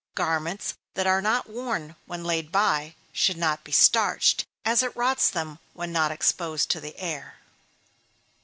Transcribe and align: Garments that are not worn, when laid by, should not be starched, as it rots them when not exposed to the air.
Garments 0.15 0.73
that 0.95 1.05
are 1.05 1.21
not 1.21 1.47
worn, 1.47 1.95
when 2.07 2.23
laid 2.23 2.51
by, 2.51 2.95
should 3.11 3.37
not 3.37 3.63
be 3.63 3.71
starched, 3.71 4.43
as 4.65 4.81
it 4.81 4.95
rots 4.95 5.29
them 5.29 5.59
when 5.75 5.91
not 5.91 6.11
exposed 6.11 6.71
to 6.71 6.81
the 6.81 6.97
air. 6.97 7.35